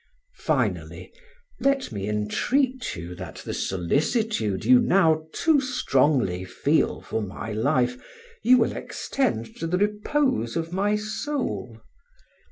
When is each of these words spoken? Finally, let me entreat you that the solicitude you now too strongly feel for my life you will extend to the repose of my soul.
Finally, 0.39 1.13
let 1.59 1.91
me 1.91 2.09
entreat 2.09 2.95
you 2.95 3.13
that 3.13 3.35
the 3.45 3.53
solicitude 3.53 4.65
you 4.65 4.79
now 4.79 5.27
too 5.31 5.59
strongly 5.61 6.43
feel 6.43 7.01
for 7.01 7.21
my 7.21 7.51
life 7.51 8.03
you 8.41 8.57
will 8.57 8.71
extend 8.75 9.55
to 9.55 9.67
the 9.67 9.77
repose 9.77 10.55
of 10.57 10.73
my 10.73 10.95
soul. 10.95 11.81